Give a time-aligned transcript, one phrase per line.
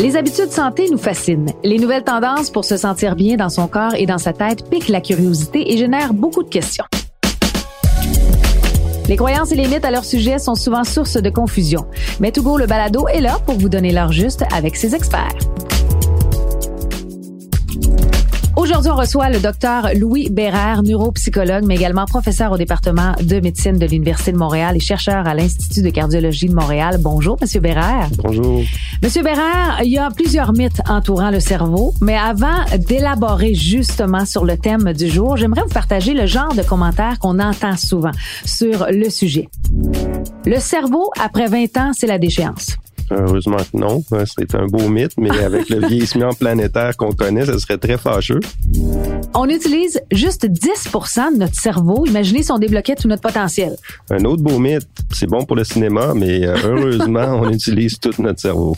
[0.00, 1.52] Les habitudes santé nous fascinent.
[1.64, 4.88] Les nouvelles tendances pour se sentir bien dans son corps et dans sa tête piquent
[4.88, 6.84] la curiosité et génèrent beaucoup de questions.
[9.08, 11.86] Les croyances et les mythes à leur sujet sont souvent source de confusion.
[12.20, 15.34] Mais Togo le balado est là pour vous donner l'heure juste avec ses experts.
[18.68, 23.78] Aujourd'hui, on reçoit le docteur Louis Bérard, neuropsychologue, mais également professeur au département de médecine
[23.78, 26.98] de l'Université de Montréal et chercheur à l'Institut de cardiologie de Montréal.
[27.00, 28.10] Bonjour, Monsieur Bérard.
[28.22, 28.60] Bonjour.
[29.02, 34.44] Monsieur Bérard, il y a plusieurs mythes entourant le cerveau, mais avant d'élaborer justement sur
[34.44, 38.12] le thème du jour, j'aimerais vous partager le genre de commentaires qu'on entend souvent
[38.44, 39.48] sur le sujet.
[40.44, 42.76] Le cerveau, après 20 ans, c'est la déchéance.
[43.10, 44.02] Heureusement que non.
[44.26, 48.40] C'est un beau mythe, mais avec le vieillissement planétaire qu'on connaît, ça serait très fâcheux.
[49.34, 52.04] On utilise juste 10% de notre cerveau.
[52.06, 53.76] Imaginez si on débloquait tout notre potentiel.
[54.10, 58.10] Un autre beau mythe, c'est bon pour le cinéma, mais euh, heureusement, on utilise tout
[58.18, 58.76] notre cerveau.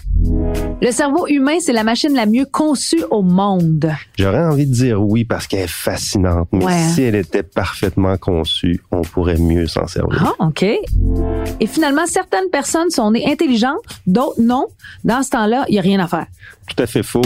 [0.83, 3.91] Le cerveau humain, c'est la machine la mieux conçue au monde.
[4.19, 6.89] J'aurais envie de dire oui parce qu'elle est fascinante, mais Ouais.
[6.95, 10.35] si elle était parfaitement conçue, on pourrait mieux s'en servir.
[10.39, 10.63] Ah, OK.
[10.63, 14.67] Et finalement, certaines personnes sont nées intelligentes, d'autres non.
[15.05, 16.27] Dans ce temps-là, il n'y a rien à faire.
[16.69, 17.23] Tout à fait faux.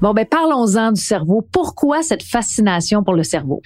[0.00, 1.46] Bon, ben parlons-en du cerveau.
[1.52, 3.60] Pourquoi cette fascination pour le cerveau?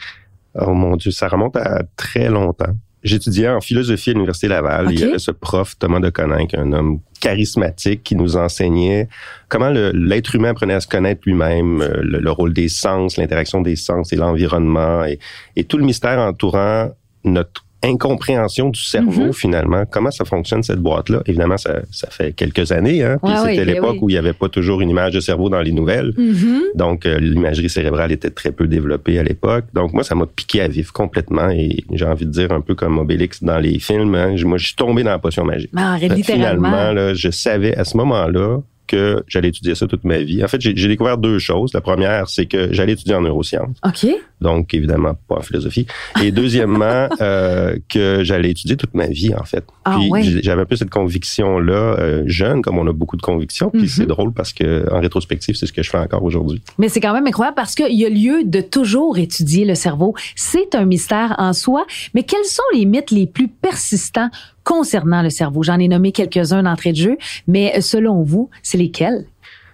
[0.55, 2.75] Oh mon Dieu, ça remonte à très longtemps.
[3.03, 4.91] J'étudiais en philosophie à l'Université Laval.
[4.91, 9.09] Il y avait ce prof, Thomas de Coninck, un homme charismatique qui nous enseignait
[9.49, 13.61] comment l'être humain apprenait à se connaître lui-même, euh, le, le rôle des sens, l'interaction
[13.61, 15.19] des sens et l'environnement et,
[15.55, 16.93] et tout le mystère entourant
[17.25, 19.33] notre incompréhension du cerveau Mhm.
[19.33, 19.85] finalement.
[19.91, 21.23] Comment ça fonctionne cette boîte-là?
[21.27, 23.03] Évidemment, ça, ça fait quelques années.
[23.05, 23.19] Hein?
[23.23, 23.99] Puis Ouais, c'était oui, ben l'époque oui.
[24.03, 26.13] où il n'y avait pas toujours une image de cerveau dans les nouvelles.
[26.75, 29.65] Donc, euh, l'imagerie cérébrale était très peu développée à l'époque.
[29.75, 31.51] Donc, moi, ça m'a piqué à vif complètement.
[31.51, 34.15] Et j'ai envie de dire un peu comme Obélix dans les films.
[34.15, 35.71] hein, moi, je suis tombé dans la potion magique.
[35.77, 36.69] Ah, que littéralement.
[36.71, 40.43] Finalement, là, je savais à ce moment-là que j'allais étudier ça toute ma vie.
[40.45, 41.73] En fait, j'ai découvert deux choses.
[41.75, 43.77] La première, c'est que j'allais étudier en neurosciences.
[43.85, 44.07] OK.
[44.41, 45.87] Donc, évidemment, pas en philosophie.
[46.23, 49.65] Et deuxièmement, euh, que j'allais étudier toute ma vie, en fait.
[49.85, 53.71] Ah, Puis j'avais un peu cette conviction-là, euh, jeune, comme on a beaucoup de convictions.
[53.71, 53.89] Puis Mhm.
[53.89, 56.63] c'est drôle parce que, en rétrospective, c'est ce que je fais encore aujourd'hui.
[56.79, 60.15] Mais c'est quand même incroyable parce qu'il y a lieu de toujours étudier le cerveau.
[60.37, 61.87] C'est un mystère en soi.
[62.15, 64.31] Mais quels sont les mythes les plus persistants
[64.65, 65.63] concernant le cerveau?
[65.63, 67.17] J'en ai nommé quelques-uns d'entrée de jeu,
[67.47, 69.27] mais selon vous, c'est lesquels?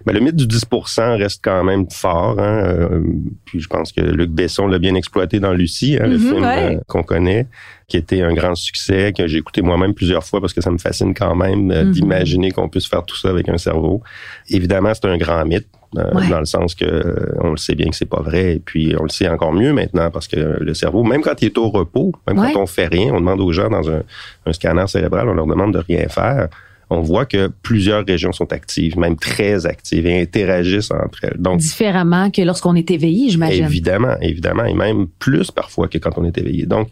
[0.05, 2.39] Ben, le mythe du 10% reste quand même fort.
[2.39, 2.63] Hein?
[2.65, 3.01] euh,
[3.45, 6.43] puis je pense que Luc Besson l'a bien exploité dans Lucie, hein, le Mhm, film
[6.43, 6.75] ouais.
[6.75, 7.47] euh, qu'on connaît,
[7.87, 10.77] qui était un grand succès, que j'ai écouté moi-même plusieurs fois parce que ça me
[10.77, 11.91] fascine quand même euh, Mhm.
[11.91, 14.01] d'imaginer qu'on puisse faire tout ça avec un cerveau.
[14.49, 15.67] Évidemment, c'est un grand mythe.
[15.93, 16.29] Ouais.
[16.29, 19.03] dans le sens que on le sait bien que c'est pas vrai et puis on
[19.03, 22.13] le sait encore mieux maintenant parce que le cerveau même quand il est au repos
[22.25, 22.53] même Ouais.
[22.53, 24.01] quand on fait rien on demande aux gens dans un,
[24.45, 26.47] un scanner cérébral on leur demande de rien faire
[26.93, 31.37] on voit que plusieurs régions sont actives, même très actives, et interagissent entre elles.
[31.39, 33.65] Donc, Différemment que lorsqu'on est éveillé, j'imagine.
[33.65, 36.65] évidemment, évidemment, et même plus parfois que quand on est éveillé.
[36.65, 36.89] Donc,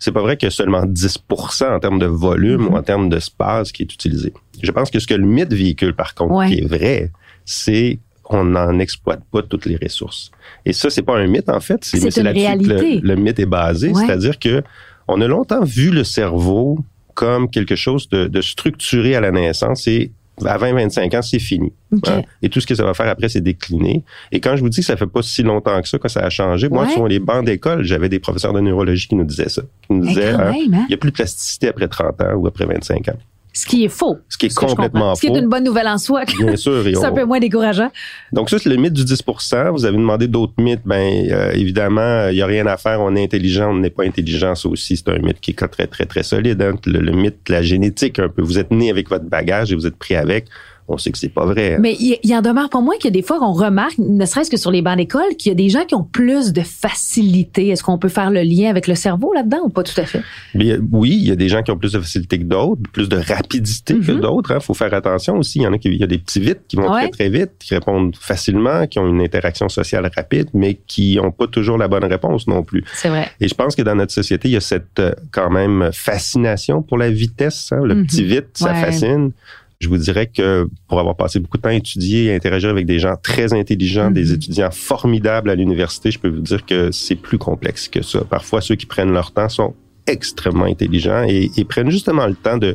[0.00, 2.68] c'est pas vrai que seulement 10% en termes de volume Mhm.
[2.68, 4.32] ou en termes d'espace qui est utilisé.
[4.62, 6.48] Je pense que ce que le mythe véhicule, par contre, Ouais.
[6.48, 7.10] qui est vrai,
[7.44, 7.98] c'est
[8.30, 10.30] on n'en exploite pas toutes les ressources.
[10.66, 11.82] Et ça, c'est pas un mythe, en fait.
[11.84, 13.00] C'est là-dessus que réalité.
[13.00, 13.88] Le, le mythe est basé.
[13.88, 13.94] Ouais.
[14.04, 14.62] C'est-à-dire que
[15.06, 16.78] on a longtemps vu le cerveau
[17.18, 20.12] comme quelque chose de, de structuré à la naissance et
[20.46, 21.72] à 20-25 ans, c'est fini.
[22.06, 22.22] Hein?
[22.42, 24.04] Et tout ce que ça va faire après, c'est décliner.
[24.30, 26.20] Et quand je vous dis que ça fait pas si longtemps que ça que ça
[26.20, 29.48] a changé, moi, sur les bancs d'école, j'avais des professeurs de neurologie qui nous disaient
[29.48, 29.62] ça.
[29.82, 30.54] Qui nous disaient, hein, hein?
[30.54, 33.18] il n'y a plus de plasticité après 30 ans ou après 25 ans.
[33.60, 34.18] Ce qui est faux.
[34.28, 35.14] Ce qui est Ce complètement comprends.
[35.16, 35.38] Ce qui est faux.
[35.38, 36.22] une bonne nouvelle en soi.
[36.38, 36.82] Bien sûr.
[36.84, 37.90] C'est un peu moins décourageant.
[38.32, 40.82] Donc ça, c'est le mythe du 10% Vous avez demandé d'autres mythes.
[40.84, 43.00] Ben euh, évidemment, il y a rien à faire.
[43.00, 44.54] On est intelligent, on n'est pas intelligent.
[44.54, 46.62] Ça aussi, c'est un mythe qui est très, très, très solide.
[46.62, 46.74] hein.
[46.86, 48.42] Le, le mythe de la génétique, un peu.
[48.42, 50.46] Vous êtes né avec votre bagage et vous êtes pris avec.
[50.90, 51.74] On sait que c'est pas vrai.
[51.74, 51.78] hein.
[51.80, 54.56] Mais il il en demeure qu'il y a des fois qu'on remarque, ne serait-ce que
[54.56, 57.68] sur les bancs d'école, qu'il y a des gens qui ont plus de facilité.
[57.68, 60.22] Est-ce qu'on peut faire le lien avec le cerveau là-dedans ou pas tout à fait?
[60.54, 63.16] Oui, il y a des gens qui ont plus de facilité que d'autres, plus de
[63.16, 64.20] rapidité que Mhm.
[64.20, 64.52] d'autres.
[64.54, 65.58] Il faut faire attention aussi.
[65.58, 67.02] Il y en a qui, il y a des petits vite qui vont Ouais.
[67.10, 71.30] très très vite, qui répondent facilement, qui ont une interaction sociale rapide, mais qui n'ont
[71.32, 72.82] pas toujours la bonne réponse non plus.
[72.94, 73.28] C'est vrai.
[73.40, 76.82] Et je pense que dans notre société, il y a cette euh, quand même fascination
[76.82, 77.68] pour la vitesse.
[77.72, 77.80] hein.
[77.84, 78.06] Le Mhm.
[78.06, 78.80] petit vite, ça Ouais.
[78.80, 79.32] fascine.
[79.80, 82.68] Je vous dirais que pour avoir passé beaucoup de temps à étudier et à interagir
[82.70, 84.12] avec des gens très intelligents, Mhm.
[84.14, 88.24] des étudiants formidables à l'université, je peux vous dire que c'est plus complexe que ça.
[88.24, 89.74] Parfois, ceux qui prennent leur temps sont
[90.08, 92.74] extrêmement intelligents et, et prennent justement le temps de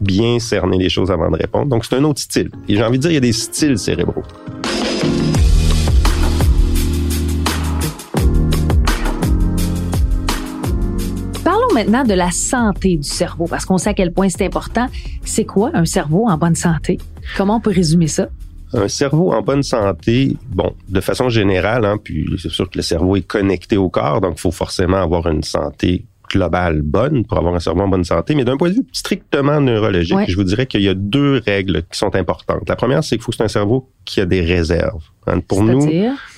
[0.00, 1.66] bien cerner les choses avant de répondre.
[1.66, 2.50] Donc, c'est un autre style.
[2.68, 4.24] Et j'ai envie de dire, il y a des styles cérébraux.
[11.74, 14.86] Maintenant de la santé du cerveau, parce qu'on sait à quel point c'est important.
[15.24, 16.98] C'est quoi un cerveau en bonne santé?
[17.36, 18.28] Comment on peut résumer ça?
[18.72, 22.82] Un cerveau en bonne santé, bon, de façon générale, hein, puis c'est sûr que le
[22.82, 27.38] cerveau est connecté au corps, donc il faut forcément avoir une santé globale bonne pour
[27.38, 28.34] avoir un cerveau en bonne santé.
[28.34, 31.82] Mais d'un point de vue strictement neurologique, je vous dirais qu'il y a deux règles
[31.90, 32.68] qui sont importantes.
[32.68, 35.02] La première, c'est qu'il faut que c'est un cerveau qui a des réserves.
[35.26, 35.86] Hein, pour nous,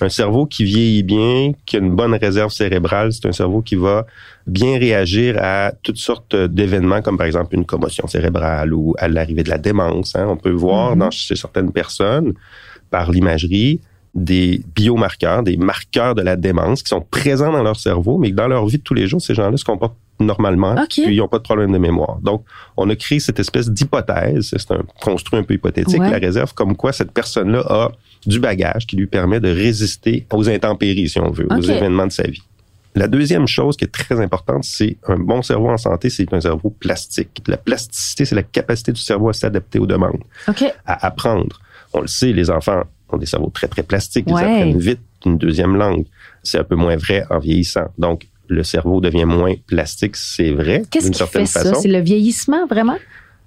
[0.01, 3.75] un cerveau qui vieillit bien, qui a une bonne réserve cérébrale, c'est un cerveau qui
[3.75, 4.05] va
[4.45, 9.43] bien réagir à toutes sortes d'événements, comme par exemple une commotion cérébrale ou à l'arrivée
[9.43, 10.15] de la démence.
[10.15, 10.25] Hein.
[10.27, 10.99] On peut voir mm-hmm.
[10.99, 12.33] dans chez certaines personnes,
[12.89, 13.79] par l'imagerie,
[14.13, 18.35] des biomarqueurs, des marqueurs de la démence qui sont présents dans leur cerveau, mais que
[18.35, 21.27] dans leur vie de tous les jours, ces gens-là se comportent normalement, puis ils n'ont
[21.27, 22.19] pas de problème de mémoire.
[22.21, 22.45] Donc,
[22.77, 26.75] on a créé cette espèce d'hypothèse, c'est un construit un peu hypothétique, la réserve, comme
[26.75, 27.91] quoi cette personne-là a
[28.25, 32.11] du bagage qui lui permet de résister aux intempéries, si on veut, aux événements de
[32.11, 32.43] sa vie.
[32.95, 36.41] La deuxième chose qui est très importante, c'est un bon cerveau en santé, c'est un
[36.41, 37.41] cerveau plastique.
[37.47, 40.21] La plasticité, c'est la capacité du cerveau à s'adapter aux demandes,
[40.85, 41.59] à apprendre.
[41.91, 42.83] On le sait, les enfants
[43.13, 44.25] ont des cerveaux très, très plastiques.
[44.27, 46.05] Ils apprennent vite une deuxième langue.
[46.43, 47.87] C'est un peu moins vrai en vieillissant.
[47.97, 50.83] Donc, le cerveau devient moins plastique, c'est vrai.
[50.91, 51.73] Qu'est-ce qui fait ça?
[51.75, 52.97] C'est le vieillissement, vraiment?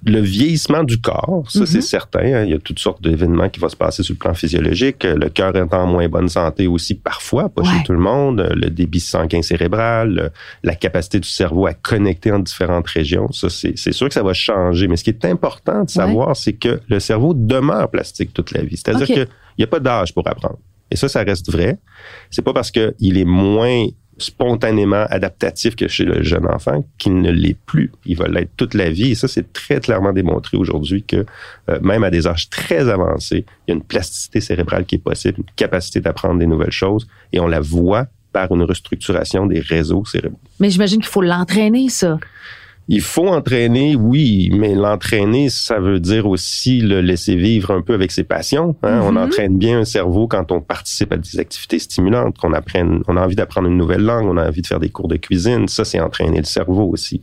[0.07, 1.83] Le vieillissement du corps, ça c'est mhm.
[1.83, 2.21] certain.
[2.21, 2.45] Hein.
[2.45, 5.03] Il y a toutes sortes d'événements qui vont se passer sur le plan physiologique.
[5.03, 8.49] Le cœur est en moins bonne santé aussi parfois, pas chez tout le monde.
[8.55, 10.31] Le débit sanguin cérébral,
[10.63, 14.33] la capacité du cerveau à connecter en différentes régions, ça c'est sûr que ça va
[14.33, 14.87] changer.
[14.87, 18.63] Mais ce qui est important de savoir, c'est que le cerveau demeure plastique toute la
[18.63, 18.77] vie.
[18.77, 19.27] C'est-à-dire qu'il
[19.59, 20.59] n'y a pas d'âge pour apprendre.
[20.91, 21.79] Et ça, ça reste vrai.
[22.31, 23.87] C'est pas parce qu'il est moins
[24.19, 27.93] spontanément adaptatif que chez le jeune enfant qu'il ne l'est plus.
[28.07, 29.13] Il va l'être toute la vie.
[29.13, 31.27] Et ça, c'est très clairement démontré aujourd'hui que
[31.69, 34.99] euh, même à des âges très avancés, il y a une plasticité cérébrale qui est
[34.99, 37.07] possible, une capacité d'apprendre des nouvelles choses.
[37.33, 40.41] Et on la voit par une restructuration des réseaux cérébraux.
[40.61, 42.19] Mais j'imagine qu'il faut l'entraîner, ça.
[42.89, 47.95] Il faut entraîner, oui, mais l'entraîner, ça veut dire aussi le laisser vivre un peu
[47.95, 48.77] avec ses passions.
[48.85, 49.01] Hein.
[49.03, 49.25] On mm-hmm.
[49.25, 53.25] entraîne bien un cerveau quand on participe à des activités stimulantes, qu'on apprenne, on a
[53.25, 55.67] envie d'apprendre une nouvelle langue, on a envie de faire des cours de cuisine.
[55.67, 57.23] Ça, c'est entraîner le cerveau aussi.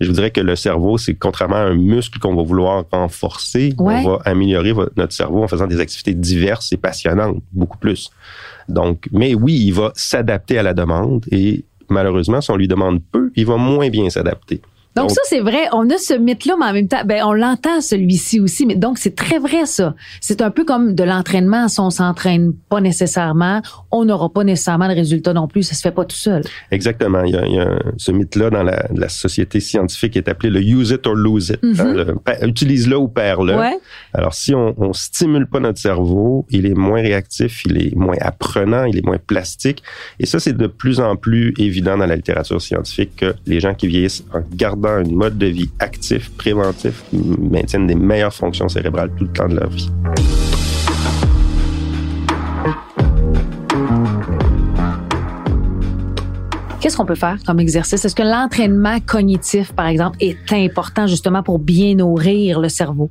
[0.00, 3.74] Je vous dirais que le cerveau, c'est contrairement à un muscle qu'on va vouloir renforcer,
[3.78, 8.10] on va améliorer notre cerveau en faisant des activités diverses et passionnantes, beaucoup plus.
[8.68, 13.00] Donc, mais oui, il va s'adapter à la demande et malheureusement, si on lui demande
[13.12, 14.62] peu, il va moins bien s'adapter.
[14.96, 15.66] Donc, ça, c'est vrai.
[15.72, 18.64] On a ce mythe-là, mais en même temps, ben, on l'entend celui-ci aussi.
[18.64, 19.94] Mais donc, c'est très vrai, ça.
[20.20, 21.68] C'est un peu comme de l'entraînement.
[21.68, 23.60] Si on s'entraîne pas nécessairement,
[23.90, 25.64] on n'aura pas nécessairement de résultat non plus.
[25.64, 26.42] Ça se fait pas tout seul.
[26.70, 27.24] Exactement.
[27.24, 30.28] Il y a, il y a ce mythe-là dans la, la, société scientifique qui est
[30.28, 31.62] appelé le use it or lose it.
[31.62, 32.16] Mm-hmm.
[32.26, 33.56] Hein, utilise-le ou perds-le.
[33.56, 33.78] Ouais.
[34.12, 38.16] Alors, si on, on stimule pas notre cerveau, il est moins réactif, il est moins
[38.20, 39.82] apprenant, il est moins plastique.
[40.20, 43.74] Et ça, c'est de plus en plus évident dans la littérature scientifique que les gens
[43.74, 49.10] qui vieillissent en gardant un mode de vie actif, préventif, maintiennent des meilleures fonctions cérébrales
[49.16, 49.90] tout le temps de leur vie.
[56.80, 58.04] Qu'est-ce qu'on peut faire comme exercice?
[58.04, 63.10] Est-ce que l'entraînement cognitif, par exemple, est important justement pour bien nourrir le cerveau?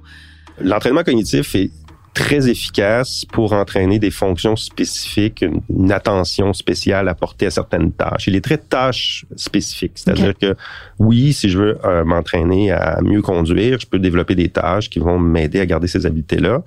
[0.61, 1.71] L'entraînement cognitif est
[2.13, 8.27] très efficace pour entraîner des fonctions spécifiques, une, attention spéciale apportée à certaines tâches.
[8.27, 10.55] Il est très tâche spécifique, c'est-à-dire que
[10.99, 14.99] oui, si je veux euh, m'entraîner à mieux conduire, je peux développer des tâches qui
[14.99, 16.63] vont m'aider à garder ces habiletés-là.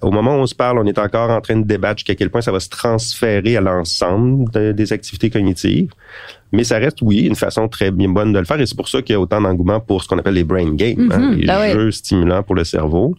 [0.00, 2.30] Au moment où on se parle, on est encore en train de débattre jusqu'à quel
[2.30, 5.90] point ça va se transférer à l'ensemble des activités cognitives.
[6.52, 8.60] Mais ça reste, oui, une façon très bien bonne de le faire.
[8.60, 10.72] Et c'est pour ça qu'il y a autant d'engouement pour ce qu'on appelle les brain
[10.74, 11.34] games, hein, mm-hmm.
[11.34, 13.16] les ben jeux stimulants pour le cerveau.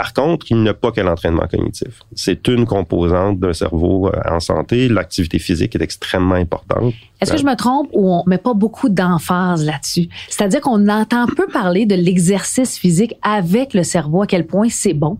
[0.00, 2.00] Par contre, il n'y a pas que l'entraînement cognitif.
[2.14, 4.88] C'est une composante d'un cerveau euh, en santé.
[4.88, 6.94] L'activité physique est extrêmement importante.
[7.20, 10.08] Est-ce que je me trompe ou on met pas beaucoup d'emphase là-dessus?
[10.30, 14.94] C'est-à-dire qu'on entend peu parler de l'exercice physique avec le cerveau, à quel point c'est
[14.94, 15.18] bon?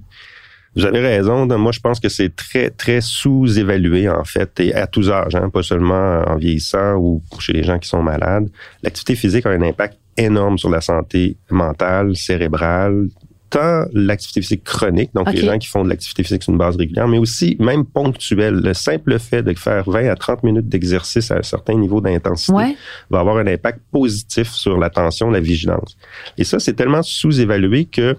[0.74, 1.44] Vous avez raison.
[1.58, 5.50] Moi, je pense que c'est très, très sous-évalué, en fait, et à tous âges, hein,
[5.50, 8.48] pas seulement en vieillissant ou chez les gens qui sont malades.
[8.82, 13.08] L'activité physique a un impact énorme sur la santé mentale, cérébrale,
[13.50, 16.76] tant l'activité physique chronique, donc les gens qui font de l'activité physique sur une base
[16.76, 18.54] régulière, mais aussi même ponctuelle.
[18.54, 22.76] Le simple fait de faire 20 à 30 minutes d'exercice à un certain niveau d'intensité
[23.10, 25.96] va avoir un impact positif sur l'attention, la vigilance.
[26.38, 28.16] Et ça, c'est tellement sous-évalué que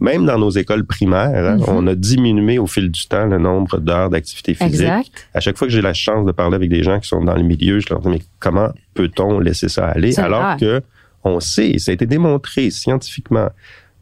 [0.00, 1.64] même dans nos écoles primaires, hein, mm-hmm.
[1.68, 4.80] on a diminué au fil du temps le nombre d'heures d'activité physique.
[4.80, 5.28] Exact.
[5.32, 7.36] À chaque fois que j'ai la chance de parler avec des gens qui sont dans
[7.36, 10.18] le milieu, je leur dis mais comment peut-on laisser ça aller?
[10.18, 10.82] Alors que
[11.24, 13.48] on sait, ça a été démontré scientifiquement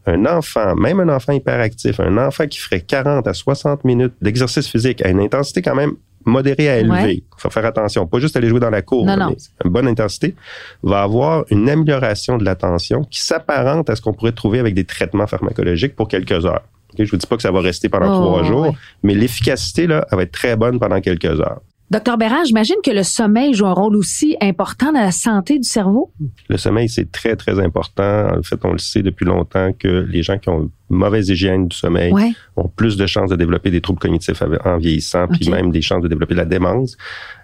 [0.05, 4.67] un enfant, même un enfant hyperactif, un enfant qui ferait 40 à 60 minutes d'exercice
[4.67, 5.93] physique à une intensité quand même
[6.25, 9.17] modérée à élevée, il faut faire attention, pas juste aller jouer dans la cour, Non,
[9.17, 9.29] non.
[9.29, 10.35] mais une bonne intensité,
[10.83, 14.83] va avoir une amélioration de l'attention qui s'apparente à ce qu'on pourrait trouver avec des
[14.85, 16.61] traitements pharmacologiques pour quelques heures.
[16.99, 18.71] Je vous dis pas que ça va rester pendant Oh, trois jours, ouais.
[19.01, 21.61] mais l'efficacité, là, elle va être très bonne pendant quelques heures.
[21.91, 25.67] Docteur Bérard, j'imagine que le sommeil joue un rôle aussi important dans la santé du
[25.67, 26.09] cerveau?
[26.47, 28.27] Le sommeil, c'est très, très important.
[28.39, 31.67] En fait, on le sait depuis longtemps que les gens qui ont une mauvaise hygiène
[31.67, 32.31] du sommeil Ouais.
[32.57, 36.01] ont plus de chances de développer des troubles cognitifs en vieillissant, puis même des chances
[36.01, 36.95] de développer de la démence.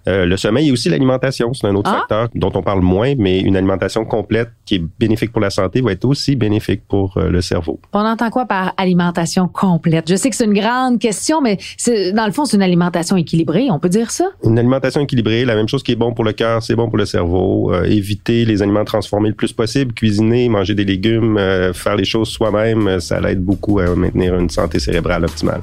[0.08, 2.00] Euh, le sommeil et aussi l'alimentation, c'est un autre Ah.
[2.00, 5.82] facteur dont on parle moins, mais une alimentation complète qui est bénéfique pour la santé
[5.82, 7.80] va être aussi bénéfique pour euh, le cerveau.
[7.94, 10.10] On entend quoi par alimentation complète?
[10.10, 11.58] Je sais que c'est une grande question, mais
[12.13, 13.68] dans le fond, c'est une alimentation équilibrée.
[13.70, 14.25] On peut dire ça?
[14.44, 16.98] Une alimentation équilibrée, la même chose qui est bon pour le cœur, c'est bon pour
[16.98, 17.74] le cerveau.
[17.74, 22.06] Euh, éviter les aliments transformés le plus possible, cuisiner, manger des légumes, euh, faire les
[22.06, 25.62] choses soi-même, euh, ça l'aide beaucoup à maintenir une santé cérébrale optimale.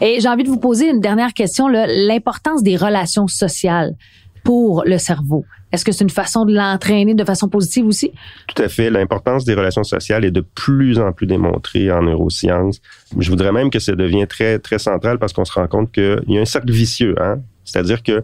[0.00, 3.96] Et j'ai envie de vous poser une dernière question, l'importance des relations sociales
[4.44, 5.44] pour le cerveau.
[5.72, 8.12] Est-ce que c'est une façon de l'entraîner de façon positive aussi?
[8.46, 8.90] Tout à fait.
[8.90, 12.80] L'importance des relations sociales est de plus en plus démontrée en neurosciences.
[13.18, 16.22] Je voudrais même que ça devient très, très central parce qu'on se rend compte qu'il
[16.28, 17.14] y a un cercle vicieux.
[17.20, 17.40] Hein?
[17.64, 18.22] C'est-à-dire que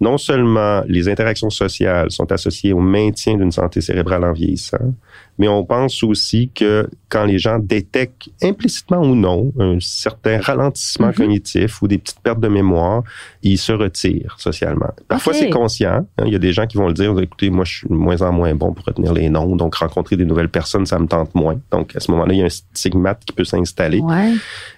[0.00, 4.94] non seulement les interactions sociales sont associées au maintien d'une santé cérébrale en vieillissant,
[5.38, 11.08] mais on pense aussi que quand les gens détectent implicitement ou non un certain ralentissement
[11.08, 11.14] Mhm.
[11.14, 13.02] cognitif ou des petites pertes de mémoire,
[13.42, 14.90] ils se retirent socialement.
[15.08, 16.06] Parfois, c'est conscient.
[16.18, 16.24] hein.
[16.26, 18.20] Il y a des gens qui vont le dire, écoutez, moi, je suis de moins
[18.22, 21.34] en moins bon pour retenir les noms, donc rencontrer des nouvelles personnes, ça me tente
[21.34, 21.58] moins.
[21.70, 24.00] Donc, à ce moment-là, il y a un stigmate qui peut s'installer.
[24.00, 24.32] Ouais.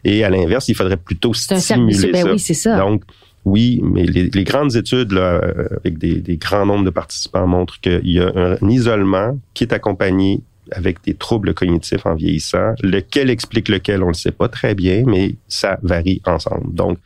[0.04, 2.32] Et à l'inverse, il faudrait plutôt C'est un stimuler Ben ça.
[2.32, 2.76] oui, c'est ça.
[2.78, 3.02] Donc,
[3.44, 7.78] oui, mais les, grandes études là, euh, avec des, des grands nombres de participants montrent
[7.80, 10.40] qu'il y a un, un isolement qui est accompagné
[10.72, 12.74] avec des troubles cognitifs en vieillissant.
[12.82, 16.74] Lequel explique lequel, on ne le sait pas très bien, mais ça varie ensemble.
[16.74, 16.98] Donc,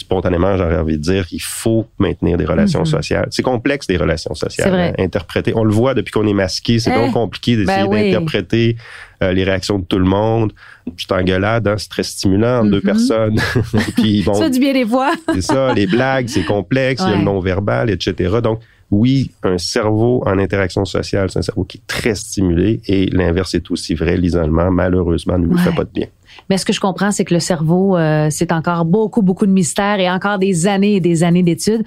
[0.00, 2.86] spontanément, j'aurais envie de dire, il faut maintenir des relations Mhm.
[2.86, 3.28] sociales.
[3.30, 4.70] C'est complexe, des relations sociales.
[4.70, 4.88] Vrai.
[4.98, 5.52] hein, interpréter.
[5.54, 6.78] On le voit depuis qu'on est masqué.
[6.78, 8.10] C'est Eh, donc compliqué d'essayer ben oui.
[8.10, 8.76] d'interpréter
[9.22, 10.52] euh, les réactions de tout le monde.
[10.96, 12.82] Je suis engueulade, hein, c'est très stimulant, entre deux Mhm.
[12.82, 13.36] personnes.
[13.96, 15.12] Puis bon, Ça fait du bien des fois.
[15.34, 18.38] c'est ça, les blagues, c'est complexe, il y a le non-verbal, etc.
[18.42, 23.06] Donc, oui, un cerveau en interaction sociale, c'est un cerveau qui est très stimulé et
[23.06, 24.16] l'inverse est aussi vrai.
[24.16, 25.60] L'isolement, malheureusement, ne lui Ouais.
[25.60, 26.06] fait pas de bien.
[26.48, 29.52] Mais ce que je comprends, c'est que le cerveau, euh, c'est encore beaucoup, beaucoup de
[29.52, 31.84] mystères et encore des années et des années d'études.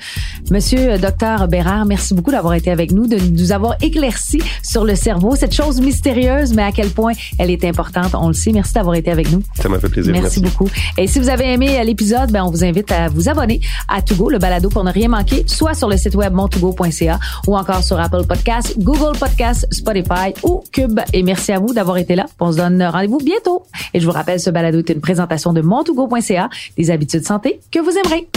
[0.51, 4.86] Monsieur euh, Docteur Bérard, merci beaucoup d'avoir été avec nous, de nous avoir éclairci sur
[4.86, 8.51] le cerveau, cette chose mystérieuse, mais à quel point elle est importante, on le sait.
[8.51, 9.41] Merci d'avoir été avec nous.
[9.55, 10.13] Ça m'a fait plaisir.
[10.13, 10.69] Merci, beaucoup.
[10.98, 14.01] Et si vous avez aimé euh, l'épisode, ben on vous invite à vous abonner à
[14.01, 17.83] Togo, le balado pour ne rien manquer, soit sur le site web montougo.ca ou encore
[17.83, 21.00] sur Apple Podcasts, Google Podcasts, Spotify ou Cube.
[21.13, 22.25] Et merci à vous d'avoir été là.
[22.39, 23.63] On se donne rendez-vous bientôt.
[23.93, 27.79] Et je vous rappelle, ce balado est une présentation de montougo.ca, des habitudes santé que
[27.79, 28.27] vous aimerez.